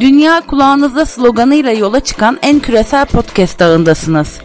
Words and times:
Dünya 0.00 0.40
kulağınızda 0.46 1.06
sloganıyla 1.06 1.72
yola 1.72 2.00
çıkan 2.00 2.38
en 2.42 2.60
küresel 2.60 3.06
podcast 3.06 3.62
ağındasınız. 3.62 4.38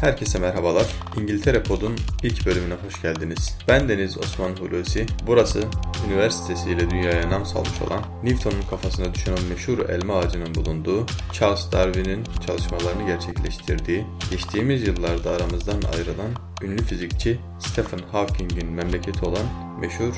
Herkese 0.00 0.38
merhabalar. 0.38 0.86
İngiltere 1.20 1.62
Pod'un 1.62 1.96
ilk 2.22 2.46
bölümüne 2.46 2.74
hoş 2.74 3.02
geldiniz. 3.02 3.58
Ben 3.68 3.88
Deniz 3.88 4.18
Osman 4.18 4.56
Hulusi. 4.56 5.06
Burası 5.26 5.62
üniversitesiyle 6.06 6.90
dünyaya 6.90 7.30
nam 7.30 7.46
salmış 7.46 7.82
olan 7.88 8.02
Newton'un 8.24 8.62
kafasına 8.70 9.14
düşen 9.14 9.32
o 9.32 9.54
meşhur 9.54 9.78
elma 9.88 10.18
ağacının 10.18 10.54
bulunduğu 10.54 11.06
Charles 11.32 11.72
Darwin'in 11.72 12.24
çalışmalarını 12.46 13.06
gerçekleştirdiği, 13.06 14.06
geçtiğimiz 14.30 14.88
yıllarda 14.88 15.30
aramızdan 15.30 15.82
ayrılan 15.94 16.51
ünlü 16.62 16.82
fizikçi 16.82 17.40
Stephen 17.60 17.98
Hawking'in 17.98 18.72
memleketi 18.72 19.24
olan 19.24 19.46
meşhur 19.80 20.14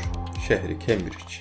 şehri 0.49 0.79
Cambridge. 0.87 1.35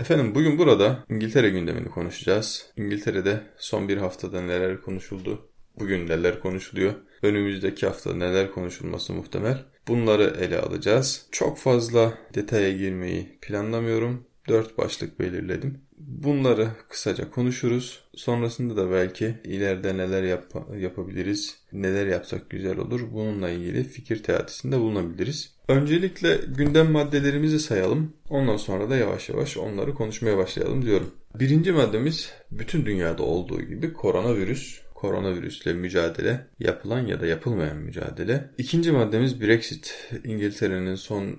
Efendim 0.00 0.34
bugün 0.34 0.58
burada 0.58 1.04
İngiltere 1.10 1.50
gündemini 1.50 1.90
konuşacağız. 1.90 2.72
İngiltere'de 2.76 3.42
son 3.58 3.88
bir 3.88 3.96
haftada 3.96 4.40
neler 4.40 4.80
konuşuldu, 4.80 5.50
bugün 5.78 6.08
neler 6.08 6.40
konuşuluyor, 6.40 6.94
önümüzdeki 7.22 7.86
hafta 7.86 8.14
neler 8.14 8.50
konuşulması 8.50 9.12
muhtemel. 9.12 9.64
Bunları 9.88 10.36
ele 10.40 10.60
alacağız. 10.60 11.26
Çok 11.32 11.58
fazla 11.58 12.14
detaya 12.34 12.72
girmeyi 12.72 13.38
planlamıyorum. 13.42 14.26
Dört 14.48 14.78
başlık 14.78 15.20
belirledim. 15.20 15.83
Bunları 15.98 16.68
kısaca 16.88 17.30
konuşuruz. 17.30 18.04
Sonrasında 18.14 18.76
da 18.76 18.90
belki 18.90 19.34
ileride 19.44 19.96
neler 19.96 20.22
yap 20.22 20.44
yapabiliriz, 20.78 21.58
neler 21.72 22.06
yapsak 22.06 22.50
güzel 22.50 22.78
olur. 22.78 23.00
Bununla 23.12 23.50
ilgili 23.50 23.84
fikir 23.84 24.22
teatisinde 24.22 24.78
bulunabiliriz. 24.78 25.54
Öncelikle 25.68 26.40
gündem 26.56 26.90
maddelerimizi 26.90 27.60
sayalım. 27.60 28.12
Ondan 28.28 28.56
sonra 28.56 28.90
da 28.90 28.96
yavaş 28.96 29.28
yavaş 29.28 29.56
onları 29.56 29.94
konuşmaya 29.94 30.36
başlayalım 30.36 30.84
diyorum. 30.84 31.10
Birinci 31.34 31.72
maddemiz 31.72 32.32
bütün 32.50 32.86
dünyada 32.86 33.22
olduğu 33.22 33.62
gibi 33.62 33.92
koronavirüs 33.92 34.84
koronavirüsle 35.04 35.72
mücadele, 35.72 36.46
yapılan 36.58 37.06
ya 37.06 37.20
da 37.20 37.26
yapılmayan 37.26 37.76
mücadele. 37.76 38.50
İkinci 38.58 38.92
maddemiz 38.92 39.40
Brexit. 39.40 40.10
İngiltere'nin 40.24 40.94
son 40.94 41.36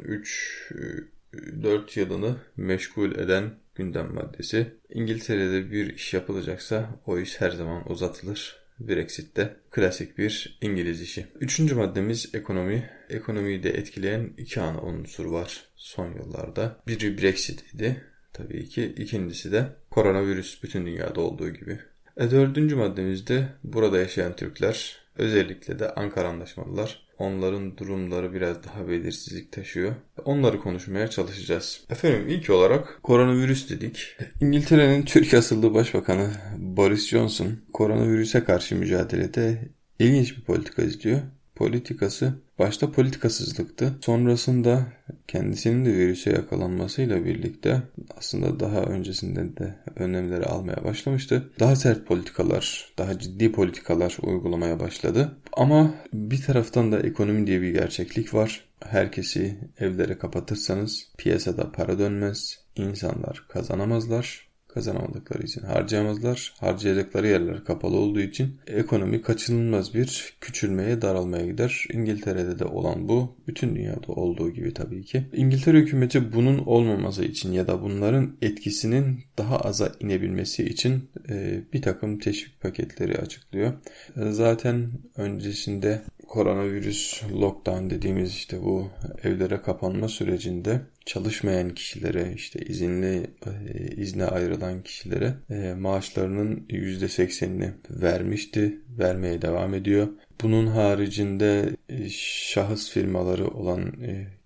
3-4 1.43 1.99
yılını 1.99 2.35
meşgul 2.57 3.11
eden 3.11 3.51
gündem 3.75 4.13
maddesi. 4.13 4.67
İngiltere'de 4.89 5.71
bir 5.71 5.95
iş 5.95 6.13
yapılacaksa 6.13 6.89
o 7.05 7.19
iş 7.19 7.41
her 7.41 7.51
zaman 7.51 7.91
uzatılır. 7.91 8.65
Brexit'te 8.79 9.55
klasik 9.71 10.17
bir 10.17 10.57
İngiliz 10.61 11.01
işi. 11.01 11.25
Üçüncü 11.39 11.75
maddemiz 11.75 12.29
ekonomi. 12.33 12.89
Ekonomiyi 13.09 13.63
de 13.63 13.69
etkileyen 13.69 14.33
iki 14.37 14.61
ana 14.61 14.81
unsur 14.81 15.25
var 15.25 15.63
son 15.75 16.13
yıllarda. 16.13 16.77
Biri 16.87 17.21
Brexit 17.21 17.73
idi 17.73 18.03
tabii 18.33 18.69
ki. 18.69 18.93
İkincisi 18.97 19.51
de 19.51 19.65
koronavirüs 19.91 20.63
bütün 20.63 20.85
dünyada 20.85 21.21
olduğu 21.21 21.49
gibi. 21.49 21.79
E, 22.17 22.31
dördüncü 22.31 22.75
maddemizde 22.75 23.47
burada 23.63 23.99
yaşayan 23.99 24.35
Türkler, 24.35 24.97
özellikle 25.17 25.79
de 25.79 25.93
Ankara 25.93 26.27
Anlaşmalılar. 26.27 27.04
Onların 27.17 27.77
durumları 27.77 28.33
biraz 28.33 28.63
daha 28.63 28.87
belirsizlik 28.87 29.51
taşıyor. 29.51 29.95
Onları 30.25 30.59
konuşmaya 30.59 31.09
çalışacağız. 31.09 31.85
Efendim 31.89 32.27
ilk 32.27 32.49
olarak 32.49 32.99
koronavirüs 33.03 33.69
dedik. 33.69 34.17
İngiltere'nin 34.41 35.05
Türk 35.05 35.33
asıllı 35.33 35.73
başbakanı 35.73 36.31
Boris 36.57 37.07
Johnson 37.07 37.47
koronavirüse 37.73 38.43
karşı 38.43 38.75
mücadelede 38.75 39.69
ilginç 39.99 40.37
bir 40.37 40.43
politika 40.43 40.81
izliyor 40.81 41.21
politikası 41.55 42.33
başta 42.59 42.91
politikasızlıktı. 42.91 43.93
Sonrasında 44.01 44.85
kendisinin 45.27 45.85
de 45.85 45.93
virüse 45.93 46.29
yakalanmasıyla 46.29 47.25
birlikte 47.25 47.81
aslında 48.17 48.59
daha 48.59 48.81
öncesinde 48.81 49.57
de 49.57 49.75
önlemleri 49.95 50.45
almaya 50.45 50.83
başlamıştı. 50.83 51.51
Daha 51.59 51.75
sert 51.75 52.07
politikalar, 52.07 52.93
daha 52.97 53.19
ciddi 53.19 53.51
politikalar 53.51 54.17
uygulamaya 54.21 54.79
başladı. 54.79 55.37
Ama 55.53 55.93
bir 56.13 56.41
taraftan 56.41 56.91
da 56.91 56.99
ekonomi 56.99 57.47
diye 57.47 57.61
bir 57.61 57.69
gerçeklik 57.69 58.33
var. 58.33 58.65
Herkesi 58.85 59.57
evlere 59.79 60.17
kapatırsanız 60.17 61.11
piyasada 61.17 61.71
para 61.71 61.99
dönmez, 61.99 62.59
insanlar 62.75 63.45
kazanamazlar 63.49 64.44
kazanamadıkları 64.75 65.43
için 65.43 65.61
harcayamazlar. 65.61 66.53
Harcayacakları 66.59 67.27
yerler 67.27 67.63
kapalı 67.63 67.97
olduğu 67.97 68.19
için 68.19 68.57
ekonomi 68.67 69.21
kaçınılmaz 69.21 69.93
bir 69.93 70.33
küçülmeye, 70.41 71.01
daralmaya 71.01 71.45
gider. 71.45 71.85
İngiltere'de 71.93 72.59
de 72.59 72.65
olan 72.65 73.09
bu. 73.09 73.35
Bütün 73.47 73.75
dünyada 73.75 74.07
olduğu 74.07 74.49
gibi 74.53 74.73
tabii 74.73 75.03
ki. 75.03 75.23
İngiltere 75.33 75.77
hükümeti 75.77 76.33
bunun 76.33 76.57
olmaması 76.57 77.23
için 77.23 77.51
ya 77.51 77.67
da 77.67 77.81
bunların 77.81 78.37
etkisinin 78.41 79.19
daha 79.37 79.59
aza 79.59 79.91
inebilmesi 79.99 80.63
için 80.65 81.09
e, 81.29 81.61
bir 81.73 81.81
takım 81.81 82.19
teşvik 82.19 82.61
paketleri 82.61 83.17
açıklıyor. 83.17 83.73
E, 84.17 84.31
zaten 84.31 84.91
öncesinde 85.17 86.01
koronavirüs 86.35 87.23
lockdown 87.31 87.89
dediğimiz 87.89 88.31
işte 88.31 88.61
bu 88.61 88.87
evlere 89.23 89.61
kapanma 89.61 90.07
sürecinde 90.07 90.81
çalışmayan 91.05 91.69
kişilere 91.69 92.33
işte 92.35 92.59
izinli 92.59 93.27
e, 93.45 93.95
izne 93.95 94.25
ayrılan 94.25 94.83
kişilere 94.83 95.33
e, 95.49 95.73
maaşlarının 95.73 96.65
%80'ini 96.69 97.71
vermişti. 97.89 98.81
Vermeye 98.89 99.41
devam 99.41 99.73
ediyor. 99.73 100.07
Bunun 100.41 100.67
haricinde 100.67 101.69
e, 101.89 102.09
şahıs 102.09 102.91
firmaları 102.91 103.47
olan 103.47 103.93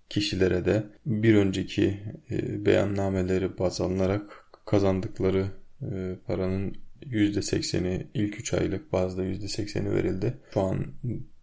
kişilere 0.08 0.64
de 0.64 0.84
bir 1.06 1.34
önceki 1.34 2.00
beyannameleri 2.66 3.58
baz 3.58 3.80
alınarak 3.80 4.44
kazandıkları 4.66 5.46
paranın 6.26 6.76
%80'i 7.02 8.06
ilk 8.14 8.40
3 8.40 8.54
aylık 8.54 8.92
bazda 8.92 9.24
%80'i 9.24 9.94
verildi. 9.94 10.34
Şu 10.54 10.60
an 10.60 10.86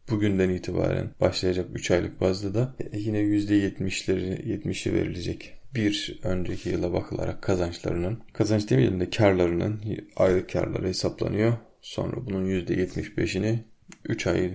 bugünden 0.09 0.49
itibaren 0.49 1.09
başlayacak 1.21 1.65
3 1.73 1.91
aylık 1.91 2.21
bazda 2.21 2.53
da 2.53 2.75
yine 2.93 3.19
%70'leri 3.19 4.41
70'i 4.41 4.93
verilecek. 4.93 5.53
Bir 5.75 6.19
önceki 6.23 6.69
yıla 6.69 6.93
bakılarak 6.93 7.41
kazançlarının, 7.41 8.19
kazanç 8.33 8.69
demeyelim 8.69 8.99
de 8.99 9.09
karlarının 9.09 9.81
aylık 10.15 10.49
karları 10.49 10.87
hesaplanıyor. 10.87 11.53
Sonra 11.81 12.25
bunun 12.25 12.49
%75'ini 12.49 13.57
3 14.05 14.27
ay 14.27 14.51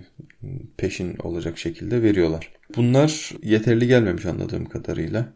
peşin 0.76 1.16
olacak 1.16 1.58
şekilde 1.58 2.02
veriyorlar. 2.02 2.52
Bunlar 2.76 3.30
yeterli 3.42 3.86
gelmemiş 3.86 4.26
anladığım 4.26 4.64
kadarıyla. 4.64 5.32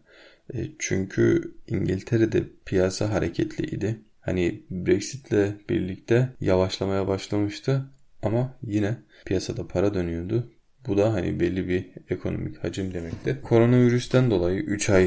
E, 0.54 0.58
çünkü 0.78 1.54
İngiltere'de 1.68 2.42
piyasa 2.66 3.12
hareketliydi. 3.12 4.00
Hani 4.20 4.62
Brexit'le 4.70 5.68
birlikte 5.70 6.28
yavaşlamaya 6.40 7.08
başlamıştı 7.08 7.84
ama 8.22 8.58
yine 8.62 8.96
piyasada 9.26 9.66
para 9.66 9.94
dönüyordu. 9.94 10.52
Bu 10.86 10.98
da 10.98 11.12
hani 11.12 11.40
belli 11.40 11.68
bir 11.68 11.84
ekonomik 12.10 12.64
hacim 12.64 12.94
demekti. 12.94 13.38
Koronavirüsten 13.42 14.30
dolayı 14.30 14.58
3 14.60 14.90
ay 14.90 15.04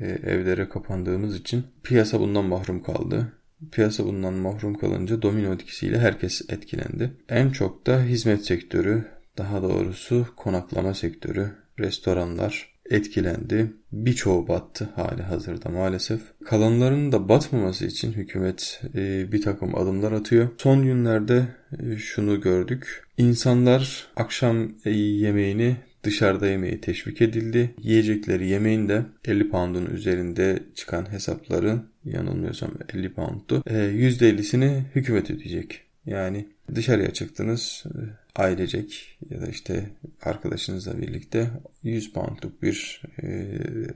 e, 0.00 0.06
evlere 0.06 0.68
kapandığımız 0.68 1.36
için 1.36 1.64
piyasa 1.82 2.20
bundan 2.20 2.44
mahrum 2.44 2.82
kaldı. 2.82 3.32
Piyasa 3.72 4.04
bundan 4.04 4.34
mahrum 4.34 4.74
kalınca 4.74 5.22
domino 5.22 5.54
etkisiyle 5.54 5.98
herkes 5.98 6.42
etkilendi. 6.48 7.12
En 7.28 7.50
çok 7.50 7.86
da 7.86 8.02
hizmet 8.02 8.44
sektörü, 8.44 9.04
daha 9.38 9.62
doğrusu 9.62 10.26
konaklama 10.36 10.94
sektörü, 10.94 11.50
restoranlar 11.78 12.79
etkilendi. 12.90 13.72
Birçoğu 13.92 14.48
battı 14.48 14.88
hali 14.94 15.22
hazırda 15.22 15.68
maalesef. 15.68 16.20
Kalanların 16.44 17.12
da 17.12 17.28
batmaması 17.28 17.86
için 17.86 18.12
hükümet 18.12 18.82
e, 18.94 19.32
bir 19.32 19.42
takım 19.42 19.74
adımlar 19.78 20.12
atıyor. 20.12 20.48
Son 20.58 20.82
günlerde 20.82 21.44
e, 21.78 21.96
şunu 21.96 22.40
gördük. 22.40 23.04
İnsanlar 23.16 24.06
akşam 24.16 24.72
e, 24.84 24.90
yemeğini 24.90 25.76
dışarıda 26.02 26.46
yemeği 26.46 26.80
teşvik 26.80 27.22
edildi. 27.22 27.74
Yiyecekleri 27.82 28.46
yemeğin 28.46 28.88
de 28.88 29.02
50 29.24 29.50
pound'un 29.50 29.86
üzerinde 29.86 30.62
çıkan 30.74 31.12
hesapların 31.12 31.82
yanılmıyorsam 32.04 32.70
50 32.94 33.12
pound'tu. 33.12 33.62
%50'sini 33.66 34.82
hükümet 34.94 35.30
ödeyecek. 35.30 35.80
Yani 36.06 36.46
dışarıya 36.74 37.12
çıktınız 37.12 37.84
ailecek 38.36 39.18
ya 39.30 39.40
da 39.40 39.46
işte 39.46 39.90
arkadaşınızla 40.22 40.98
birlikte 40.98 41.50
100 41.82 42.12
poundluk 42.12 42.62
bir 42.62 43.02
e, 43.22 43.26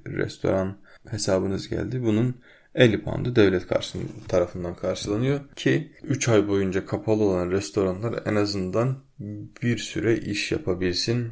restoran 0.06 0.76
hesabınız 1.10 1.68
geldi. 1.68 2.02
Bunun 2.02 2.36
50 2.74 3.02
poundu 3.02 3.36
devlet 3.36 3.66
tarafından 4.28 4.76
karşılanıyor 4.76 5.40
ki 5.56 5.92
3 6.02 6.28
ay 6.28 6.48
boyunca 6.48 6.86
kapalı 6.86 7.22
olan 7.22 7.50
restoranlar 7.50 8.22
en 8.26 8.34
azından 8.34 8.98
bir 9.62 9.78
süre 9.78 10.18
iş 10.18 10.52
yapabilsin. 10.52 11.30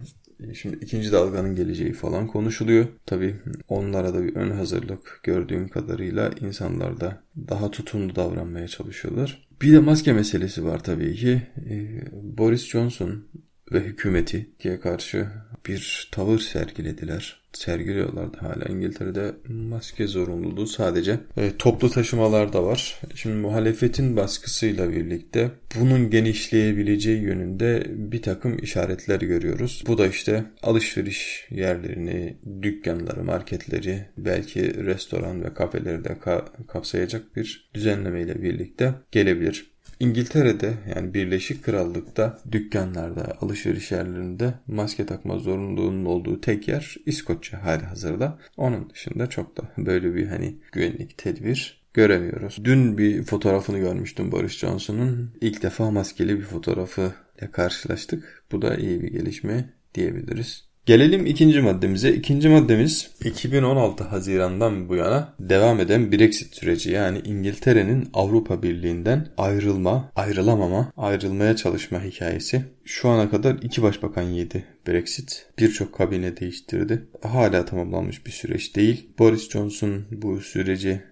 Şimdi 0.54 0.76
ikinci 0.80 1.12
dalganın 1.12 1.54
geleceği 1.54 1.92
falan 1.92 2.26
konuşuluyor. 2.26 2.86
Tabi 3.06 3.36
onlara 3.68 4.14
da 4.14 4.24
bir 4.24 4.36
ön 4.36 4.50
hazırlık 4.50 5.20
gördüğüm 5.22 5.68
kadarıyla 5.68 6.30
insanlar 6.40 7.00
da 7.00 7.22
daha 7.48 7.70
tutumlu 7.70 8.16
davranmaya 8.16 8.68
çalışıyorlar. 8.68 9.48
Bir 9.62 9.72
de 9.72 9.78
maske 9.78 10.12
meselesi 10.12 10.64
var 10.64 10.82
tabii 10.84 11.14
ki. 11.14 11.42
Ee, 11.70 12.04
Boris 12.12 12.66
Johnson 12.66 13.24
ve 13.72 13.80
hükümeti 13.80 14.50
diye 14.60 14.80
karşı 14.80 15.28
bir 15.66 16.08
tavır 16.12 16.38
sergilediler. 16.38 17.42
Sergiliyorlardı 17.52 18.36
hala 18.36 18.64
İngiltere'de 18.64 19.32
maske 19.48 20.06
zorunluluğu 20.06 20.66
sadece 20.66 21.20
e, 21.36 21.56
toplu 21.58 21.90
taşımalarda 21.90 22.64
var. 22.64 23.00
Şimdi 23.14 23.36
muhalefetin 23.36 24.16
baskısıyla 24.16 24.90
birlikte 24.90 25.50
bunun 25.80 26.10
genişleyebileceği 26.10 27.22
yönünde 27.22 27.86
bir 27.88 28.22
takım 28.22 28.58
işaretler 28.58 29.20
görüyoruz. 29.20 29.84
Bu 29.86 29.98
da 29.98 30.06
işte 30.06 30.44
alışveriş 30.62 31.46
yerlerini, 31.50 32.36
dükkanları, 32.62 33.24
marketleri, 33.24 34.06
belki 34.16 34.84
restoran 34.84 35.44
ve 35.44 35.54
kafeleri 35.54 36.04
de 36.04 36.08
ka- 36.08 36.66
kapsayacak 36.66 37.36
bir 37.36 37.70
düzenlemeyle 37.74 38.42
birlikte 38.42 38.94
gelebilir. 39.10 39.71
İngiltere'de 40.00 40.74
yani 40.94 41.14
Birleşik 41.14 41.64
Krallık'ta 41.64 42.38
dükkanlarda, 42.52 43.36
alışveriş 43.40 43.92
yerlerinde 43.92 44.54
maske 44.66 45.06
takma 45.06 45.38
zorunluluğunun 45.38 46.04
olduğu 46.04 46.40
tek 46.40 46.68
yer 46.68 46.96
İskoçya 47.06 47.64
hali 47.64 47.84
hazırda. 47.84 48.38
Onun 48.56 48.90
dışında 48.90 49.26
çok 49.26 49.56
da 49.56 49.62
böyle 49.78 50.14
bir 50.14 50.26
hani 50.26 50.56
güvenlik 50.72 51.18
tedbir 51.18 51.82
göremiyoruz. 51.94 52.58
Dün 52.64 52.98
bir 52.98 53.22
fotoğrafını 53.22 53.78
görmüştüm 53.78 54.32
Boris 54.32 54.58
Johnson'un. 54.58 55.30
İlk 55.40 55.62
defa 55.62 55.90
maskeli 55.90 56.38
bir 56.38 56.44
fotoğrafı 56.44 57.12
ile 57.38 57.50
karşılaştık. 57.50 58.44
Bu 58.52 58.62
da 58.62 58.76
iyi 58.76 59.02
bir 59.02 59.08
gelişme 59.08 59.70
diyebiliriz. 59.94 60.71
Gelelim 60.86 61.26
ikinci 61.26 61.60
maddemize. 61.60 62.12
İkinci 62.12 62.48
maddemiz 62.48 63.10
2016 63.24 64.04
Haziran'dan 64.04 64.88
bu 64.88 64.96
yana 64.96 65.34
devam 65.40 65.80
eden 65.80 66.12
Brexit 66.12 66.54
süreci 66.54 66.90
yani 66.90 67.18
İngiltere'nin 67.24 68.08
Avrupa 68.14 68.62
Birliği'nden 68.62 69.28
ayrılma, 69.36 70.12
ayrılamama, 70.16 70.92
ayrılmaya 70.96 71.56
çalışma 71.56 72.04
hikayesi. 72.04 72.64
Şu 72.84 73.08
ana 73.08 73.30
kadar 73.30 73.54
iki 73.54 73.82
başbakan 73.82 74.22
yedi 74.22 74.64
Brexit. 74.88 75.46
Birçok 75.58 75.94
kabine 75.94 76.36
değiştirdi. 76.36 77.06
Hala 77.22 77.64
tamamlanmış 77.64 78.26
bir 78.26 78.32
süreç 78.32 78.76
değil. 78.76 79.08
Boris 79.18 79.50
Johnson 79.50 80.02
bu 80.10 80.40
süreci 80.40 81.02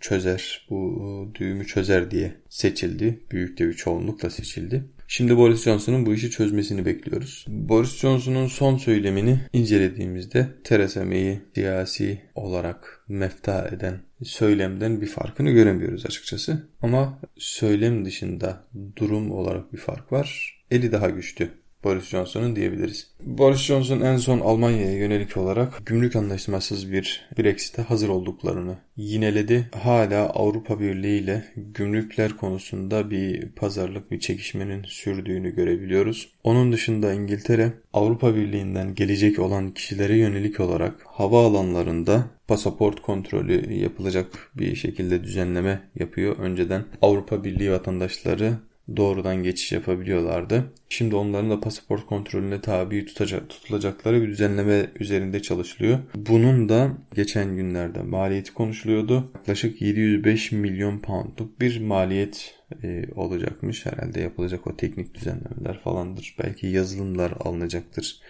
çözer, 0.00 0.66
bu 0.70 1.32
düğümü 1.34 1.66
çözer 1.66 2.10
diye 2.10 2.32
seçildi. 2.48 3.20
Büyük 3.30 3.58
de 3.58 3.68
bir 3.68 3.74
çoğunlukla 3.74 4.30
seçildi. 4.30 4.84
Şimdi 5.10 5.36
Boris 5.36 5.64
Johnson'un 5.64 6.06
bu 6.06 6.14
işi 6.14 6.30
çözmesini 6.30 6.86
bekliyoruz. 6.86 7.44
Boris 7.48 7.98
Johnson'un 7.98 8.46
son 8.46 8.76
söylemini 8.76 9.40
incelediğimizde 9.52 10.48
Theresa 10.64 11.04
May'i 11.04 11.40
siyasi 11.54 12.22
olarak 12.34 13.04
mefta 13.08 13.68
eden 13.68 14.00
söylemden 14.22 15.00
bir 15.00 15.06
farkını 15.06 15.50
göremiyoruz 15.50 16.06
açıkçası. 16.06 16.68
Ama 16.82 17.20
söylem 17.38 18.04
dışında 18.04 18.64
durum 18.96 19.30
olarak 19.30 19.72
bir 19.72 19.78
fark 19.78 20.12
var. 20.12 20.58
Eli 20.70 20.92
daha 20.92 21.10
güçlü 21.10 21.50
Boris 21.84 22.04
Johnson'un 22.08 22.56
diyebiliriz. 22.56 23.10
Boris 23.20 23.60
Johnson 23.60 24.00
en 24.00 24.16
son 24.16 24.40
Almanya'ya 24.40 24.98
yönelik 24.98 25.36
olarak 25.36 25.86
gümrük 25.86 26.16
anlaşmasız 26.16 26.92
bir 26.92 27.28
Brexit'e 27.38 27.82
hazır 27.82 28.08
olduklarını 28.08 28.76
yineledi. 28.96 29.70
Hala 29.82 30.30
Avrupa 30.30 30.80
Birliği 30.80 31.20
ile 31.20 31.44
gümrükler 31.56 32.36
konusunda 32.36 33.10
bir 33.10 33.48
pazarlık 33.48 34.10
bir 34.10 34.20
çekişmenin 34.20 34.82
sürdüğünü 34.82 35.54
görebiliyoruz. 35.54 36.28
Onun 36.44 36.72
dışında 36.72 37.12
İngiltere 37.12 37.72
Avrupa 37.92 38.34
Birliği'nden 38.34 38.94
gelecek 38.94 39.38
olan 39.38 39.70
kişilere 39.70 40.16
yönelik 40.16 40.60
olarak 40.60 40.94
hava 41.06 41.46
alanlarında 41.46 42.24
pasaport 42.48 43.02
kontrolü 43.02 43.72
yapılacak 43.72 44.50
bir 44.54 44.76
şekilde 44.76 45.24
düzenleme 45.24 45.80
yapıyor. 45.94 46.36
Önceden 46.38 46.84
Avrupa 47.02 47.44
Birliği 47.44 47.72
vatandaşları 47.72 48.52
doğrudan 48.96 49.42
geçiş 49.42 49.72
yapabiliyorlardı. 49.72 50.64
Şimdi 50.88 51.16
onların 51.16 51.50
da 51.50 51.60
pasaport 51.60 52.06
kontrolüne 52.06 52.60
tabi 52.60 53.06
tutacak, 53.06 53.48
tutulacakları 53.48 54.22
bir 54.22 54.28
düzenleme 54.28 54.86
üzerinde 55.00 55.42
çalışılıyor. 55.42 55.98
Bunun 56.14 56.68
da 56.68 56.90
geçen 57.14 57.56
günlerde 57.56 58.02
maliyeti 58.02 58.54
konuşuluyordu. 58.54 59.30
Yaklaşık 59.34 59.82
705 59.82 60.52
milyon 60.52 60.98
poundluk 60.98 61.60
bir 61.60 61.80
maliyet 61.80 62.54
e, 62.82 63.04
olacakmış. 63.14 63.86
Herhalde 63.86 64.20
yapılacak 64.20 64.66
o 64.66 64.76
teknik 64.76 65.14
düzenlemeler 65.14 65.78
falandır. 65.78 66.36
Belki 66.38 66.66
yazılımlar 66.66 67.32
alınacaktır, 67.40 68.20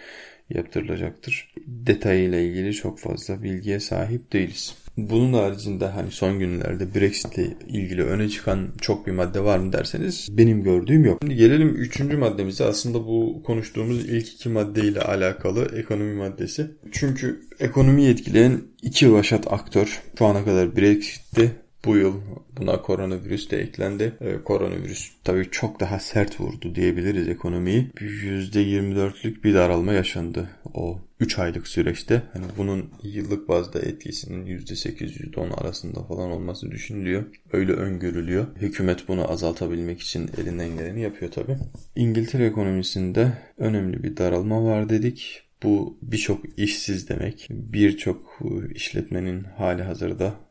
yaptırılacaktır. 0.50 1.54
Detayıyla 1.66 2.38
ilgili 2.38 2.74
çok 2.74 2.98
fazla 2.98 3.42
bilgiye 3.42 3.80
sahip 3.80 4.32
değiliz. 4.32 4.74
Bunun 4.96 5.32
haricinde 5.32 5.86
hani 5.86 6.10
son 6.10 6.38
günlerde 6.38 6.94
Brexit 6.94 7.38
ile 7.38 7.56
ilgili 7.68 8.02
öne 8.02 8.28
çıkan 8.28 8.68
çok 8.80 9.06
bir 9.06 9.12
madde 9.12 9.44
var 9.44 9.58
mı 9.58 9.72
derseniz 9.72 10.28
benim 10.30 10.62
gördüğüm 10.62 11.04
yok. 11.04 11.18
Şimdi 11.22 11.36
gelelim 11.36 11.68
üçüncü 11.68 12.16
maddemize. 12.16 12.64
Aslında 12.64 13.06
bu 13.06 13.42
konuştuğumuz 13.46 14.04
ilk 14.04 14.28
iki 14.28 14.48
maddeyle 14.48 15.00
alakalı 15.00 15.78
ekonomi 15.78 16.14
maddesi. 16.14 16.70
Çünkü 16.92 17.40
ekonomiyi 17.60 18.10
etkileyen 18.10 18.60
iki 18.82 19.12
başat 19.12 19.52
aktör 19.52 20.02
şu 20.18 20.26
ana 20.26 20.44
kadar 20.44 20.76
Brexit'te 20.76 21.50
bu 21.84 21.96
yıl 21.96 22.14
buna 22.56 22.82
koronavirüs 22.82 23.50
de 23.50 23.58
eklendi. 23.58 24.12
Ee, 24.20 24.36
koronavirüs 24.44 25.10
tabii 25.24 25.50
çok 25.50 25.80
daha 25.80 25.98
sert 25.98 26.40
vurdu 26.40 26.74
diyebiliriz 26.74 27.28
ekonomiyi. 27.28 27.90
%24'lük 27.94 29.44
bir 29.44 29.54
daralma 29.54 29.92
yaşandı 29.92 30.48
o 30.74 31.00
3 31.20 31.38
aylık 31.38 31.68
süreçte. 31.68 32.22
Hani 32.32 32.44
bunun 32.56 32.90
yıllık 33.02 33.48
bazda 33.48 33.80
etkisinin 33.80 34.46
%8-%10 34.46 35.54
arasında 35.54 36.02
falan 36.02 36.30
olması 36.30 36.70
düşünülüyor. 36.70 37.24
Öyle 37.52 37.72
öngörülüyor. 37.72 38.46
Hükümet 38.56 39.08
bunu 39.08 39.30
azaltabilmek 39.30 40.00
için 40.00 40.30
elinden 40.42 40.68
geleni 40.68 41.00
yapıyor 41.00 41.30
tabii. 41.30 41.58
İngiltere 41.96 42.46
ekonomisinde 42.46 43.32
önemli 43.58 44.02
bir 44.02 44.16
daralma 44.16 44.64
var 44.64 44.88
dedik. 44.88 45.42
Bu 45.62 45.98
birçok 46.02 46.58
işsiz 46.58 47.08
demek. 47.08 47.46
Birçok 47.50 48.40
işletmenin 48.74 49.44
hali 49.44 49.82
hazırda 49.82 50.26
e, 50.26 50.47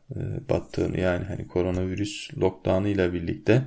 battığını 0.48 1.00
yani 1.00 1.24
hani 1.24 1.48
koronavirüs 1.48 2.30
lockdown'ı 2.38 2.88
ile 2.88 3.12
birlikte 3.12 3.62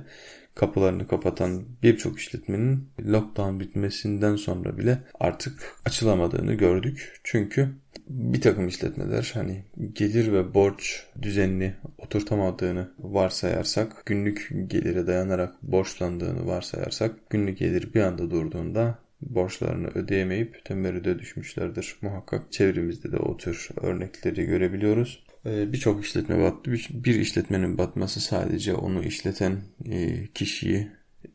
kapılarını 0.54 1.06
kapatan 1.08 1.64
birçok 1.82 2.18
işletmenin 2.18 2.88
lockdown 3.00 3.60
bitmesinden 3.60 4.36
sonra 4.36 4.78
bile 4.78 4.98
artık 5.20 5.76
açılamadığını 5.84 6.54
gördük. 6.54 7.20
Çünkü 7.24 7.68
bir 8.08 8.40
takım 8.40 8.68
işletmeler 8.68 9.30
hani 9.34 9.64
gelir 9.92 10.32
ve 10.32 10.54
borç 10.54 11.06
düzenini 11.22 11.74
oturtamadığını 11.98 12.90
varsayarsak, 12.98 14.06
günlük 14.06 14.48
gelire 14.66 15.06
dayanarak 15.06 15.62
borçlandığını 15.62 16.46
varsayarsak, 16.46 17.30
günlük 17.30 17.58
gelir 17.58 17.94
bir 17.94 18.00
anda 18.00 18.30
durduğunda 18.30 18.98
borçlarını 19.20 19.88
ödeyemeyip 19.88 20.64
temerrüde 20.64 21.18
düşmüşlerdir. 21.18 21.96
Muhakkak 22.02 22.52
çevremizde 22.52 23.12
de 23.12 23.16
o 23.16 23.36
tür 23.36 23.68
örnekleri 23.82 24.44
görebiliyoruz. 24.44 25.24
Ee, 25.46 25.72
birçok 25.72 26.04
işletme 26.04 26.38
battı. 26.38 26.72
Bir 26.90 27.14
işletmenin 27.14 27.78
batması 27.78 28.20
sadece 28.20 28.74
onu 28.74 29.02
işleten 29.02 29.62
e, 29.90 30.26
kişiyi 30.34 30.88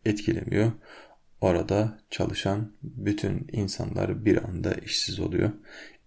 etkilemiyor. 0.06 0.72
Orada 1.42 2.00
çalışan 2.10 2.72
bütün 2.84 3.48
insanlar 3.52 4.26
bir 4.26 4.44
anda 4.44 4.74
işsiz 4.74 5.20
oluyor. 5.20 5.52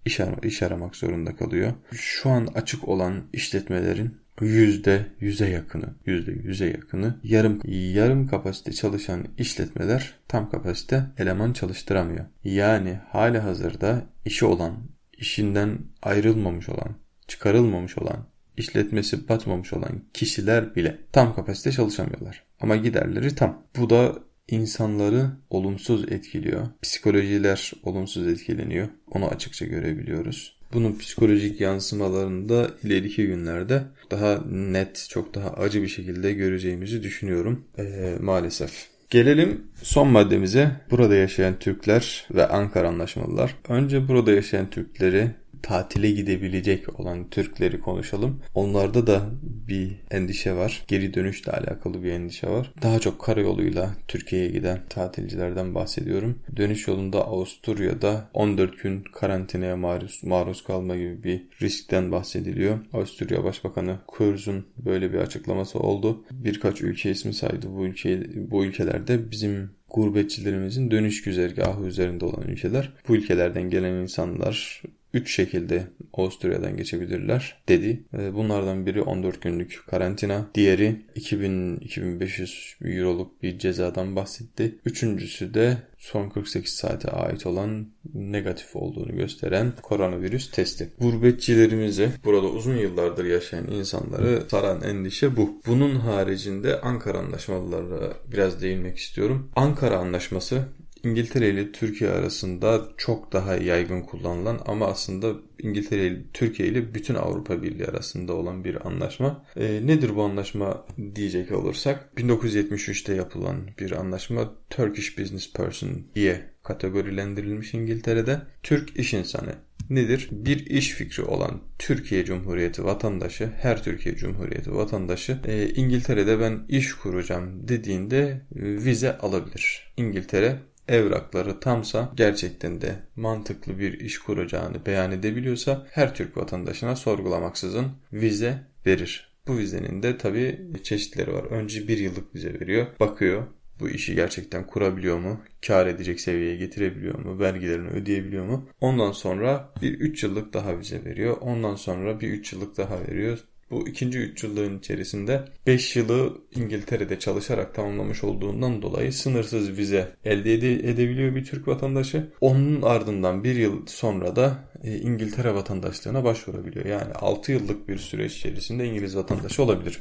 İş, 0.04 0.20
ar 0.20 0.42
iş 0.42 0.62
aramak 0.62 0.96
zorunda 0.96 1.36
kalıyor. 1.36 1.72
Şu 1.92 2.30
an 2.30 2.46
açık 2.54 2.88
olan 2.88 3.22
işletmelerin 3.32 4.20
yüzde 4.40 5.06
yüze 5.20 5.50
yakını, 5.50 5.94
yüzde 6.06 6.32
yüze 6.32 6.66
yakını 6.66 7.20
yarım 7.22 7.60
yarım 7.66 8.26
kapasite 8.26 8.72
çalışan 8.72 9.26
işletmeler 9.38 10.14
tam 10.28 10.50
kapasite 10.50 11.06
eleman 11.18 11.52
çalıştıramıyor. 11.52 12.24
Yani 12.44 12.98
hali 13.08 13.38
hazırda 13.38 14.06
işi 14.24 14.44
olan, 14.44 14.76
işinden 15.18 15.78
ayrılmamış 16.02 16.68
olan 16.68 16.99
çıkarılmamış 17.30 17.98
olan, 17.98 18.26
işletmesi 18.56 19.28
batmamış 19.28 19.72
olan 19.72 20.02
kişiler 20.14 20.76
bile 20.76 20.98
tam 21.12 21.34
kapasite 21.34 21.72
çalışamıyorlar. 21.72 22.42
Ama 22.60 22.76
giderleri 22.76 23.34
tam. 23.34 23.62
Bu 23.76 23.90
da 23.90 24.14
insanları 24.48 25.30
olumsuz 25.50 26.12
etkiliyor. 26.12 26.66
Psikolojiler 26.82 27.72
olumsuz 27.82 28.26
etkileniyor. 28.26 28.88
Onu 29.10 29.28
açıkça 29.28 29.66
görebiliyoruz. 29.66 30.60
Bunun 30.72 30.98
psikolojik 30.98 31.60
yansımalarını 31.60 32.48
da 32.48 32.70
ileriki 32.82 33.26
günlerde 33.26 33.82
daha 34.10 34.40
net, 34.50 35.06
çok 35.10 35.34
daha 35.34 35.50
acı 35.50 35.82
bir 35.82 35.88
şekilde 35.88 36.32
göreceğimizi 36.32 37.02
düşünüyorum. 37.02 37.64
Ee, 37.78 38.16
maalesef. 38.20 38.86
Gelelim 39.10 39.66
son 39.82 40.08
maddemize. 40.08 40.70
Burada 40.90 41.14
yaşayan 41.14 41.58
Türkler 41.58 42.26
ve 42.34 42.48
Ankara 42.48 42.88
anlaşmalılar. 42.88 43.56
Önce 43.68 44.08
burada 44.08 44.32
yaşayan 44.32 44.70
Türkleri 44.70 45.30
tatile 45.62 46.10
gidebilecek 46.10 47.00
olan 47.00 47.30
Türkleri 47.30 47.80
konuşalım. 47.80 48.40
Onlarda 48.54 49.06
da 49.06 49.22
bir 49.42 49.96
endişe 50.10 50.56
var. 50.56 50.84
Geri 50.88 51.14
dönüşle 51.14 51.52
alakalı 51.52 52.02
bir 52.02 52.10
endişe 52.12 52.48
var. 52.48 52.72
Daha 52.82 52.98
çok 52.98 53.20
karayoluyla 53.20 53.94
Türkiye'ye 54.08 54.48
giden 54.48 54.80
tatilcilerden 54.88 55.74
bahsediyorum. 55.74 56.38
Dönüş 56.56 56.88
yolunda 56.88 57.24
Avusturya'da 57.26 58.30
14 58.34 58.82
gün 58.82 59.02
karantinaya 59.12 59.76
maruz, 59.76 60.20
maruz 60.24 60.64
kalma 60.64 60.96
gibi 60.96 61.22
bir 61.22 61.42
riskten 61.62 62.12
bahsediliyor. 62.12 62.78
Avusturya 62.92 63.44
Başbakanı 63.44 63.98
Kurz'un 64.06 64.66
böyle 64.76 65.12
bir 65.12 65.18
açıklaması 65.18 65.78
oldu. 65.78 66.24
Birkaç 66.30 66.82
ülke 66.82 67.10
ismi 67.10 67.34
saydı 67.34 67.66
bu 67.76 67.86
ülke 67.86 68.22
bu 68.50 68.64
ülkelerde 68.64 69.30
bizim 69.30 69.70
gurbetçilerimizin 69.90 70.90
dönüş 70.90 71.22
güzergahı 71.22 71.86
üzerinde 71.86 72.24
olan 72.24 72.48
ülkeler. 72.48 72.92
Bu 73.08 73.16
ülkelerden 73.16 73.70
gelen 73.70 73.94
insanlar 73.94 74.82
3 75.14 75.34
şekilde 75.34 75.86
Avusturya'dan 76.12 76.76
geçebilirler 76.76 77.56
dedi. 77.68 78.04
Bunlardan 78.12 78.86
biri 78.86 79.02
14 79.02 79.42
günlük 79.42 79.82
karantina. 79.86 80.46
Diğeri 80.54 80.96
2000-2500 81.16 82.98
euroluk 82.98 83.42
bir 83.42 83.58
cezadan 83.58 84.16
bahsetti. 84.16 84.78
Üçüncüsü 84.84 85.54
de 85.54 85.76
son 85.98 86.28
48 86.28 86.72
saate 86.72 87.08
ait 87.10 87.46
olan 87.46 87.86
negatif 88.14 88.76
olduğunu 88.76 89.16
gösteren 89.16 89.72
koronavirüs 89.82 90.50
testi. 90.50 90.88
Gurbetçilerimize 91.00 92.12
burada 92.24 92.46
uzun 92.46 92.76
yıllardır 92.76 93.24
yaşayan 93.24 93.70
insanları 93.70 94.42
saran 94.50 94.82
endişe 94.82 95.36
bu. 95.36 95.60
Bunun 95.66 95.94
haricinde 95.94 96.80
Ankara 96.80 97.18
anlaşmalarına 97.18 98.12
biraz 98.32 98.62
değinmek 98.62 98.98
istiyorum. 98.98 99.50
Ankara 99.56 99.98
Anlaşması 99.98 100.62
İngiltere 101.04 101.50
ile 101.50 101.72
Türkiye 101.72 102.10
arasında 102.10 102.88
çok 102.96 103.32
daha 103.32 103.56
yaygın 103.56 104.02
kullanılan 104.02 104.60
ama 104.66 104.86
aslında 104.86 105.34
İngiltere 105.58 106.06
ile 106.06 106.22
Türkiye 106.32 106.68
ile 106.68 106.94
bütün 106.94 107.14
Avrupa 107.14 107.62
Birliği 107.62 107.86
arasında 107.86 108.32
olan 108.32 108.64
bir 108.64 108.86
anlaşma. 108.86 109.44
E, 109.56 109.86
nedir 109.86 110.16
bu 110.16 110.22
anlaşma 110.22 110.86
diyecek 111.14 111.52
olursak 111.52 112.10
1973'te 112.16 113.14
yapılan 113.14 113.56
bir 113.78 113.90
anlaşma 113.90 114.54
Turkish 114.70 115.18
Business 115.18 115.52
Person 115.52 116.06
diye 116.14 116.50
kategorilendirilmiş 116.62 117.74
İngiltere'de. 117.74 118.40
Türk 118.62 118.98
iş 118.98 119.14
insanı 119.14 119.54
nedir? 119.90 120.28
Bir 120.32 120.66
iş 120.66 120.90
fikri 120.90 121.22
olan 121.22 121.60
Türkiye 121.78 122.24
Cumhuriyeti 122.24 122.84
vatandaşı, 122.84 123.50
her 123.56 123.82
Türkiye 123.84 124.16
Cumhuriyeti 124.16 124.74
vatandaşı 124.74 125.38
e, 125.44 125.68
İngiltere'de 125.68 126.40
ben 126.40 126.60
iş 126.68 126.92
kuracağım 126.92 127.68
dediğinde 127.68 128.18
e, 128.56 128.62
vize 128.62 129.18
alabilir. 129.18 129.92
İngiltere 129.96 130.58
evrakları 130.90 131.60
tamsa 131.60 132.12
gerçekten 132.16 132.80
de 132.80 132.94
mantıklı 133.16 133.78
bir 133.78 134.00
iş 134.00 134.18
kuracağını 134.18 134.86
beyan 134.86 135.12
edebiliyorsa 135.12 135.86
her 135.90 136.14
Türk 136.14 136.36
vatandaşına 136.36 136.96
sorgulamaksızın 136.96 137.86
vize 138.12 138.58
verir. 138.86 139.30
Bu 139.46 139.58
vizenin 139.58 140.02
de 140.02 140.18
tabi 140.18 140.60
çeşitleri 140.82 141.32
var. 141.32 141.44
Önce 141.44 141.88
bir 141.88 141.98
yıllık 141.98 142.34
vize 142.34 142.60
veriyor. 142.60 142.86
Bakıyor 143.00 143.42
bu 143.80 143.88
işi 143.88 144.14
gerçekten 144.14 144.66
kurabiliyor 144.66 145.18
mu? 145.18 145.40
Kar 145.66 145.86
edecek 145.86 146.20
seviyeye 146.20 146.56
getirebiliyor 146.56 147.18
mu? 147.18 147.38
Vergilerini 147.38 147.88
ödeyebiliyor 147.88 148.46
mu? 148.46 148.68
Ondan 148.80 149.12
sonra 149.12 149.72
bir 149.82 149.92
3 149.92 150.22
yıllık 150.22 150.52
daha 150.52 150.78
vize 150.78 151.04
veriyor. 151.04 151.36
Ondan 151.40 151.74
sonra 151.74 152.20
bir 152.20 152.28
3 152.28 152.52
yıllık 152.52 152.76
daha 152.76 153.00
veriyor. 153.00 153.38
Bu 153.70 153.88
ikinci 153.88 154.18
3 154.18 154.44
yıllığın 154.44 154.78
içerisinde 154.78 155.44
5 155.66 155.96
yılı 155.96 156.38
İngiltere'de 156.54 157.18
çalışarak 157.18 157.74
tamamlamış 157.74 158.24
olduğundan 158.24 158.82
dolayı 158.82 159.12
sınırsız 159.12 159.78
vize 159.78 160.16
elde 160.24 160.54
ede- 160.54 160.90
edebiliyor 160.90 161.34
bir 161.34 161.44
Türk 161.44 161.68
vatandaşı. 161.68 162.30
Onun 162.40 162.82
ardından 162.82 163.44
bir 163.44 163.54
yıl 163.54 163.86
sonra 163.86 164.36
da 164.36 164.64
e, 164.84 164.96
İngiltere 164.96 165.54
vatandaşlığına 165.54 166.24
başvurabiliyor. 166.24 166.84
Yani 166.84 167.12
6 167.12 167.52
yıllık 167.52 167.88
bir 167.88 167.98
süreç 167.98 168.36
içerisinde 168.36 168.86
İngiliz 168.86 169.16
vatandaşı 169.16 169.62
olabilir 169.62 170.00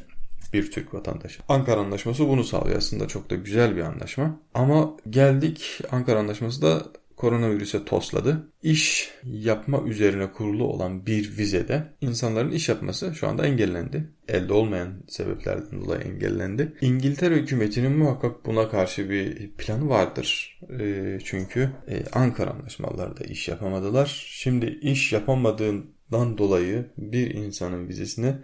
bir 0.53 0.71
Türk 0.71 0.93
vatandaşı. 0.93 1.41
Ankara 1.49 1.79
Anlaşması 1.79 2.27
bunu 2.27 2.43
sağlıyor 2.43 2.77
aslında 2.77 3.07
çok 3.07 3.29
da 3.29 3.35
güzel 3.35 3.75
bir 3.75 3.81
anlaşma. 3.81 4.39
Ama 4.53 4.97
geldik 5.09 5.81
Ankara 5.91 6.19
Anlaşması 6.19 6.61
da 6.61 6.83
koronavirüse 7.19 7.85
tosladı. 7.85 8.47
İş 8.63 9.11
yapma 9.23 9.83
üzerine 9.87 10.31
kurulu 10.31 10.63
olan 10.63 11.05
bir 11.05 11.37
vizede 11.37 11.83
insanların 12.01 12.51
iş 12.51 12.69
yapması 12.69 13.15
şu 13.15 13.27
anda 13.27 13.45
engellendi. 13.45 14.09
Elde 14.27 14.53
olmayan 14.53 14.93
sebeplerden 15.07 15.81
dolayı 15.81 16.01
engellendi. 16.01 16.73
İngiltere 16.81 17.35
hükümetinin 17.35 17.91
muhakkak 17.91 18.45
buna 18.45 18.69
karşı 18.69 19.09
bir 19.09 19.51
planı 19.51 19.89
vardır. 19.89 20.59
E, 20.79 21.17
çünkü 21.23 21.69
e, 21.87 22.03
Ankara 22.13 22.49
anlaşmalarında 22.49 23.23
iş 23.23 23.47
yapamadılar. 23.47 24.25
Şimdi 24.27 24.79
iş 24.81 25.13
yapamadığından 25.13 26.37
dolayı 26.37 26.85
bir 26.97 27.31
insanın 27.31 27.87
vizesine 27.87 28.35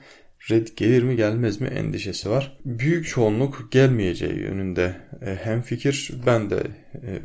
red 0.52 0.68
gelir 0.76 1.04
mi 1.04 1.16
gelmez 1.16 1.62
mi 1.62 1.68
endişesi 1.68 2.30
var. 2.30 2.58
Büyük 2.66 3.08
çoğunluk 3.08 3.68
gelmeyeceği 3.72 4.40
yönünde 4.40 4.96
e, 5.22 5.36
hem 5.36 5.62
fikir 5.62 6.12
ben 6.26 6.50
de 6.50 6.64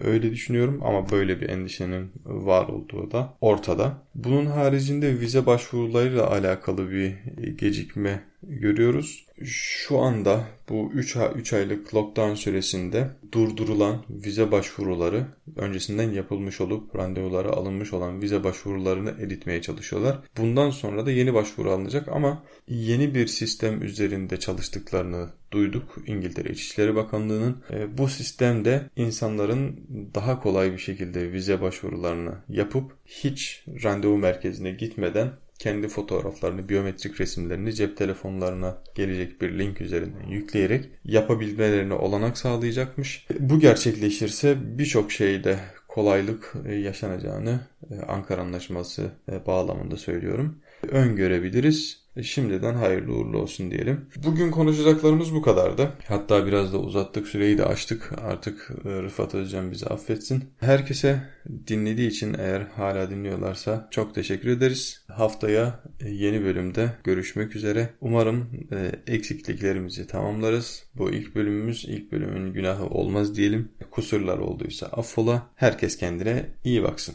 öyle 0.04 0.30
düşünüyorum 0.30 0.80
ama 0.84 1.10
böyle 1.10 1.40
bir 1.40 1.48
endişenin 1.48 2.12
var 2.24 2.68
olduğu 2.68 3.10
da 3.10 3.34
ortada. 3.40 4.02
Bunun 4.14 4.46
haricinde 4.46 5.20
vize 5.20 5.46
başvurularıyla 5.46 6.30
alakalı 6.30 6.90
bir 6.90 7.14
gecikme 7.58 8.22
görüyoruz. 8.42 9.26
Şu 9.44 9.98
anda 9.98 10.44
bu 10.68 10.90
3 10.94 11.16
ay, 11.16 11.28
3 11.36 11.52
aylık 11.52 11.94
lockdown 11.94 12.34
süresinde 12.34 13.10
durdurulan 13.32 14.04
vize 14.10 14.52
başvuruları 14.52 15.26
öncesinden 15.56 16.10
yapılmış 16.10 16.60
olup 16.60 16.96
randevuları 16.96 17.50
alınmış 17.50 17.92
olan 17.92 18.22
vize 18.22 18.44
başvurularını 18.44 19.10
eritmeye 19.10 19.62
çalışıyorlar. 19.62 20.18
Bundan 20.36 20.70
sonra 20.70 21.06
da 21.06 21.10
yeni 21.10 21.34
başvuru 21.34 21.70
alınacak 21.70 22.08
ama 22.08 22.42
yeni 22.68 23.14
bir 23.14 23.26
sistem 23.26 23.82
üzerinde 23.82 24.38
çalıştıklarını 24.38 25.28
duyduk 25.52 25.98
İngiltere 26.06 26.52
İçişleri 26.52 26.94
Bakanlığı'nın. 26.94 27.62
E, 27.70 27.98
bu 27.98 28.08
sistemde 28.08 28.82
insanların 28.96 29.86
daha 30.14 30.40
kolay 30.40 30.72
bir 30.72 30.78
şekilde 30.78 31.32
vize 31.32 31.60
başvurularını 31.60 32.34
yapıp 32.48 32.92
hiç 33.06 33.64
randevu 33.84 34.18
merkezine 34.18 34.70
gitmeden 34.70 35.30
kendi 35.60 35.88
fotoğraflarını, 35.88 36.68
biyometrik 36.68 37.20
resimlerini 37.20 37.74
cep 37.74 37.96
telefonlarına 37.96 38.78
gelecek 38.94 39.40
bir 39.40 39.58
link 39.58 39.80
üzerinden 39.80 40.26
yükleyerek 40.28 40.88
yapabilmelerine 41.04 41.94
olanak 41.94 42.38
sağlayacakmış. 42.38 43.26
Bu 43.40 43.60
gerçekleşirse 43.60 44.56
birçok 44.78 45.12
şeyde 45.12 45.58
kolaylık 45.88 46.54
e, 46.66 46.74
yaşanacağını 46.74 47.60
e, 47.90 48.00
Ankara 48.00 48.40
Anlaşması 48.40 49.10
e, 49.32 49.46
bağlamında 49.46 49.96
söylüyorum. 49.96 50.58
Öngörebiliriz. 50.88 51.99
Şimdiden 52.22 52.74
hayırlı 52.74 53.12
uğurlu 53.12 53.38
olsun 53.38 53.70
diyelim. 53.70 54.06
Bugün 54.24 54.50
konuşacaklarımız 54.50 55.34
bu 55.34 55.42
kadardı. 55.42 55.92
Hatta 56.08 56.46
biraz 56.46 56.72
da 56.72 56.78
uzattık 56.78 57.28
süreyi 57.28 57.58
de 57.58 57.64
açtık. 57.64 58.12
Artık 58.22 58.70
e, 58.84 58.88
Rıfat 58.88 59.34
Özcan 59.34 59.70
bizi 59.70 59.86
affetsin. 59.86 60.44
Herkese 60.60 61.22
dinlediği 61.66 62.08
için 62.08 62.34
eğer 62.38 62.60
hala 62.60 63.10
dinliyorlarsa 63.10 63.88
çok 63.90 64.14
teşekkür 64.14 64.48
ederiz. 64.48 65.04
Haftaya 65.08 65.80
e, 66.00 66.10
yeni 66.10 66.44
bölümde 66.44 66.92
görüşmek 67.04 67.56
üzere. 67.56 67.90
Umarım 68.00 68.50
e, 68.72 69.12
eksikliklerimizi 69.12 70.06
tamamlarız. 70.06 70.84
Bu 70.94 71.10
ilk 71.10 71.34
bölümümüz 71.34 71.84
ilk 71.88 72.12
bölümün 72.12 72.52
günahı 72.52 72.86
olmaz 72.86 73.36
diyelim. 73.36 73.68
Kusurlar 73.90 74.38
olduysa 74.38 74.86
affola. 74.86 75.50
Herkes 75.54 75.96
kendine 75.96 76.46
iyi 76.64 76.82
baksın. 76.82 77.14